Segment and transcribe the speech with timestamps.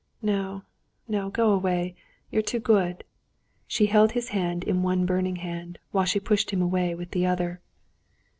[0.23, 0.63] No,
[1.07, 1.93] no, go away,
[2.31, 3.03] you're too good!"
[3.67, 7.27] She held his hand in one burning hand, while she pushed him away with the
[7.27, 7.61] other.